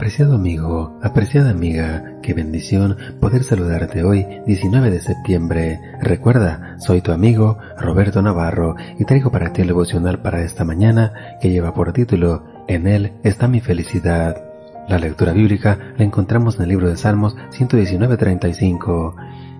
Apreciado 0.00 0.34
amigo, 0.34 0.98
apreciada 1.02 1.50
amiga, 1.50 2.14
qué 2.22 2.32
bendición 2.32 2.96
poder 3.20 3.44
saludarte 3.44 4.02
hoy 4.02 4.26
19 4.46 4.90
de 4.90 4.98
septiembre. 4.98 5.78
Recuerda, 6.00 6.76
soy 6.78 7.02
tu 7.02 7.12
amigo 7.12 7.58
Roberto 7.76 8.22
Navarro 8.22 8.76
y 8.98 9.04
traigo 9.04 9.30
para 9.30 9.52
ti 9.52 9.60
el 9.60 9.66
devocional 9.66 10.22
para 10.22 10.42
esta 10.42 10.64
mañana 10.64 11.12
que 11.42 11.50
lleva 11.50 11.74
por 11.74 11.92
título 11.92 12.44
En 12.66 12.86
él 12.86 13.12
está 13.24 13.46
mi 13.46 13.60
felicidad. 13.60 14.42
La 14.88 14.98
lectura 14.98 15.34
bíblica 15.34 15.92
la 15.98 16.04
encontramos 16.06 16.56
en 16.56 16.62
el 16.62 16.70
libro 16.70 16.88
de 16.88 16.96
Salmos 16.96 17.36
119.35. 17.58 19.16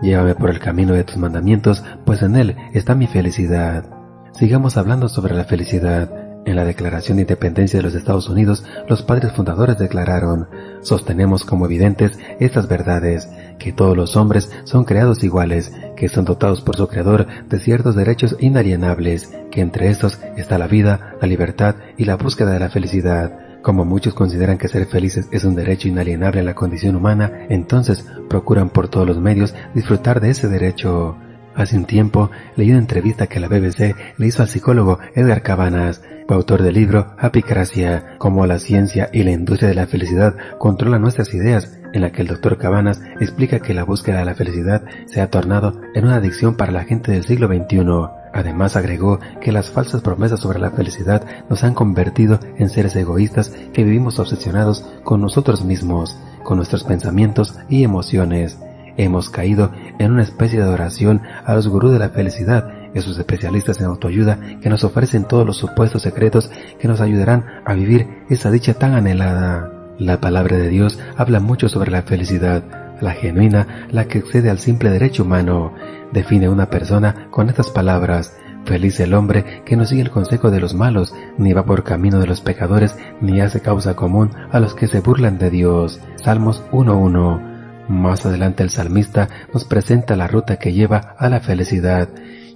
Llévame 0.00 0.34
por 0.34 0.48
el 0.48 0.60
camino 0.60 0.94
de 0.94 1.04
tus 1.04 1.18
mandamientos, 1.18 1.84
pues 2.06 2.22
en 2.22 2.36
él 2.36 2.56
está 2.72 2.94
mi 2.94 3.06
felicidad. 3.06 3.84
Sigamos 4.32 4.78
hablando 4.78 5.10
sobre 5.10 5.34
la 5.34 5.44
felicidad. 5.44 6.31
En 6.44 6.56
la 6.56 6.64
Declaración 6.64 7.16
de 7.16 7.22
Independencia 7.22 7.78
de 7.78 7.84
los 7.84 7.94
Estados 7.94 8.28
Unidos, 8.28 8.64
los 8.88 9.02
padres 9.02 9.32
fundadores 9.32 9.78
declararon, 9.78 10.48
sostenemos 10.80 11.44
como 11.44 11.66
evidentes 11.66 12.18
estas 12.40 12.66
verdades, 12.66 13.28
que 13.60 13.72
todos 13.72 13.96
los 13.96 14.16
hombres 14.16 14.50
son 14.64 14.84
creados 14.84 15.22
iguales, 15.22 15.72
que 15.96 16.08
son 16.08 16.24
dotados 16.24 16.60
por 16.60 16.76
su 16.76 16.88
Creador 16.88 17.28
de 17.48 17.60
ciertos 17.60 17.94
derechos 17.94 18.36
inalienables, 18.40 19.32
que 19.52 19.60
entre 19.60 19.88
estos 19.90 20.18
está 20.36 20.58
la 20.58 20.66
vida, 20.66 21.14
la 21.20 21.28
libertad 21.28 21.76
y 21.96 22.06
la 22.06 22.16
búsqueda 22.16 22.50
de 22.50 22.60
la 22.60 22.70
felicidad. 22.70 23.38
Como 23.62 23.84
muchos 23.84 24.12
consideran 24.12 24.58
que 24.58 24.66
ser 24.66 24.86
felices 24.86 25.28
es 25.30 25.44
un 25.44 25.54
derecho 25.54 25.86
inalienable 25.86 26.40
en 26.40 26.46
la 26.46 26.56
condición 26.56 26.96
humana, 26.96 27.46
entonces 27.50 28.04
procuran 28.28 28.70
por 28.70 28.88
todos 28.88 29.06
los 29.06 29.20
medios 29.20 29.54
disfrutar 29.74 30.20
de 30.20 30.30
ese 30.30 30.48
derecho. 30.48 31.16
Hace 31.54 31.76
un 31.76 31.84
tiempo 31.84 32.30
leí 32.56 32.70
una 32.70 32.78
entrevista 32.78 33.26
que 33.26 33.40
la 33.40 33.48
BBC 33.48 33.94
le 34.16 34.26
hizo 34.26 34.42
al 34.42 34.48
psicólogo 34.48 34.98
Edgar 35.14 35.42
Cabanas, 35.42 36.02
autor 36.34 36.62
del 36.62 36.74
libro 36.74 37.14
Apicracia, 37.18 38.16
cómo 38.18 38.46
la 38.46 38.58
ciencia 38.58 39.10
y 39.12 39.22
la 39.22 39.32
industria 39.32 39.68
de 39.68 39.74
la 39.74 39.86
felicidad 39.86 40.34
controlan 40.58 41.02
nuestras 41.02 41.32
ideas, 41.34 41.78
en 41.92 42.02
la 42.02 42.10
que 42.10 42.22
el 42.22 42.28
doctor 42.28 42.58
Cabanas 42.58 43.02
explica 43.20 43.60
que 43.60 43.74
la 43.74 43.84
búsqueda 43.84 44.18
de 44.18 44.24
la 44.24 44.34
felicidad 44.34 44.82
se 45.06 45.20
ha 45.20 45.30
tornado 45.30 45.80
en 45.94 46.04
una 46.06 46.16
adicción 46.16 46.56
para 46.56 46.72
la 46.72 46.84
gente 46.84 47.12
del 47.12 47.24
siglo 47.24 47.48
XXI. 47.48 47.84
Además 48.32 48.76
agregó 48.76 49.20
que 49.40 49.52
las 49.52 49.70
falsas 49.70 50.00
promesas 50.00 50.40
sobre 50.40 50.58
la 50.58 50.70
felicidad 50.70 51.24
nos 51.50 51.64
han 51.64 51.74
convertido 51.74 52.40
en 52.56 52.70
seres 52.70 52.96
egoístas 52.96 53.50
que 53.72 53.84
vivimos 53.84 54.18
obsesionados 54.18 54.86
con 55.04 55.20
nosotros 55.20 55.64
mismos, 55.64 56.18
con 56.42 56.56
nuestros 56.56 56.84
pensamientos 56.84 57.58
y 57.68 57.84
emociones. 57.84 58.58
Hemos 58.96 59.30
caído 59.30 59.72
en 59.98 60.12
una 60.12 60.22
especie 60.22 60.58
de 60.58 60.64
adoración 60.64 61.22
a 61.44 61.54
los 61.54 61.68
gurús 61.68 61.92
de 61.92 61.98
la 61.98 62.10
felicidad, 62.10 62.68
esos 62.94 63.18
especialistas 63.18 63.80
en 63.80 63.86
autoayuda 63.86 64.38
que 64.60 64.68
nos 64.68 64.84
ofrecen 64.84 65.24
todos 65.24 65.46
los 65.46 65.56
supuestos 65.56 66.02
secretos 66.02 66.50
que 66.78 66.88
nos 66.88 67.00
ayudarán 67.00 67.46
a 67.64 67.74
vivir 67.74 68.06
esa 68.28 68.50
dicha 68.50 68.74
tan 68.74 68.94
anhelada. 68.94 69.70
La 69.98 70.20
palabra 70.20 70.56
de 70.56 70.68
Dios 70.68 70.98
habla 71.16 71.40
mucho 71.40 71.68
sobre 71.68 71.90
la 71.90 72.02
felicidad, 72.02 72.62
la 73.00 73.12
genuina, 73.12 73.86
la 73.90 74.06
que 74.06 74.18
excede 74.18 74.50
al 74.50 74.58
simple 74.58 74.90
derecho 74.90 75.22
humano. 75.22 75.74
Define 76.12 76.48
una 76.48 76.68
persona 76.70 77.28
con 77.30 77.48
estas 77.48 77.70
palabras, 77.70 78.36
Feliz 78.64 79.00
el 79.00 79.14
hombre 79.14 79.62
que 79.64 79.76
no 79.76 79.84
sigue 79.84 80.02
el 80.02 80.10
consejo 80.10 80.52
de 80.52 80.60
los 80.60 80.72
malos, 80.72 81.12
ni 81.36 81.52
va 81.52 81.64
por 81.64 81.82
camino 81.82 82.20
de 82.20 82.28
los 82.28 82.40
pecadores, 82.40 82.96
ni 83.20 83.40
hace 83.40 83.60
causa 83.60 83.96
común 83.96 84.30
a 84.52 84.60
los 84.60 84.74
que 84.74 84.86
se 84.86 85.00
burlan 85.00 85.36
de 85.38 85.50
Dios. 85.50 86.00
Salmos 86.14 86.62
1.1 86.70 87.51
más 87.88 88.24
adelante 88.26 88.62
el 88.62 88.70
salmista 88.70 89.28
nos 89.52 89.64
presenta 89.64 90.16
la 90.16 90.28
ruta 90.28 90.56
que 90.56 90.72
lleva 90.72 91.14
a 91.18 91.28
la 91.28 91.40
felicidad. 91.40 92.08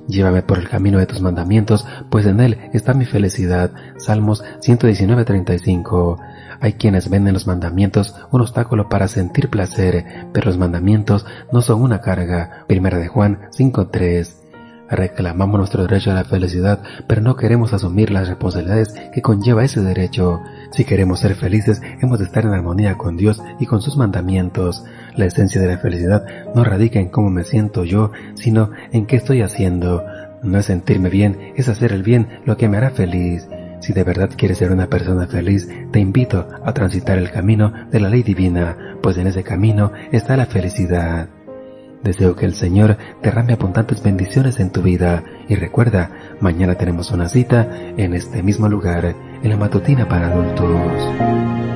Llévame 0.09 0.43
por 0.43 0.59
el 0.59 0.69
camino 0.69 0.99
de 0.99 1.07
tus 1.07 1.21
mandamientos, 1.21 1.87
pues 2.11 2.27
en 2.27 2.41
él 2.41 2.59
está 2.73 2.95
mi 2.95 3.07
felicidad. 3.07 3.73
Salmos 3.99 4.45
119.35. 4.61 6.19
Hay 6.61 6.75
quienes 6.75 7.11
ven 7.11 7.27
en 7.27 7.35
los 7.35 7.47
mandamientos 7.47 8.15
un 8.31 8.41
obstáculo 8.41 8.89
para 8.89 9.09
sentir 9.09 9.51
placer, 9.51 10.29
pero 10.33 10.47
los 10.47 10.59
mandamientos 10.59 11.27
no 11.53 11.61
son 11.61 11.83
una 11.83 12.01
carga. 12.01 12.65
Primera 12.69 12.99
de 12.99 13.09
Juan 13.09 13.49
5.3. 13.57 14.47
Reclamamos 14.89 15.59
nuestro 15.59 15.83
derecho 15.83 16.13
a 16.13 16.15
la 16.15 16.25
felicidad, 16.25 16.81
pero 17.09 17.21
no 17.21 17.35
queremos 17.35 17.73
asumir 17.73 18.11
las 18.11 18.29
responsabilidades 18.29 18.95
que 19.13 19.21
conlleva 19.21 19.65
ese 19.65 19.81
derecho. 19.81 20.41
Si 20.71 20.85
queremos 20.85 21.19
ser 21.19 21.35
felices, 21.35 21.83
hemos 22.01 22.21
de 22.21 22.27
estar 22.27 22.45
en 22.45 22.53
armonía 22.53 22.97
con 22.97 23.17
Dios 23.17 23.43
y 23.59 23.67
con 23.67 23.83
sus 23.83 23.97
mandamientos. 23.97 24.85
La 25.17 25.25
esencia 25.25 25.61
de 25.61 25.69
la 25.69 25.79
felicidad 25.79 26.25
no 26.55 26.63
radica 26.63 27.01
en 27.01 27.09
cómo 27.09 27.31
me 27.31 27.45
siento 27.45 27.85
yo, 27.85 28.13
sino 28.35 28.71
en 28.93 29.07
qué 29.07 29.17
estoy 29.17 29.43
haciendo. 29.43 30.05
No 30.43 30.59
es 30.59 30.67
sentirme 30.67 31.09
bien, 31.09 31.53
es 31.57 31.69
hacer 31.69 31.93
el 31.93 32.03
bien 32.03 32.29
lo 32.45 32.57
que 32.57 32.69
me 32.69 32.77
hará 32.77 32.91
feliz. 32.91 33.49
Si 33.81 33.93
de 33.93 34.05
verdad 34.05 34.31
quieres 34.37 34.59
ser 34.59 34.73
una 34.73 34.89
persona 34.89 35.27
feliz, 35.27 35.69
te 35.91 36.01
invito 36.01 36.49
a 36.65 36.73
transitar 36.73 37.19
el 37.19 37.31
camino 37.31 37.73
de 37.91 38.01
la 38.01 38.11
ley 38.11 38.23
divina, 38.23 38.97
pues 39.03 39.17
en 39.17 39.27
ese 39.27 39.43
camino 39.43 39.93
está 40.13 40.37
la 40.37 40.47
felicidad. 40.47 41.29
Deseo 42.03 42.37
que 42.37 42.47
el 42.47 42.55
Señor 42.55 42.97
derrame 43.23 43.55
abundantes 43.55 44.03
bendiciones 44.03 44.61
en 44.61 44.71
tu 44.71 44.83
vida 44.83 45.25
y 45.49 45.57
recuerda, 45.57 46.11
mañana 46.41 46.77
tenemos 46.77 47.11
una 47.11 47.29
cita 47.29 47.69
en 47.97 48.15
este 48.15 48.43
mismo 48.43 48.69
lugar, 48.69 49.15
en 49.43 49.51
la 49.51 49.57
matutina 49.57 50.07
para 50.07 50.29
adultos. 50.29 51.76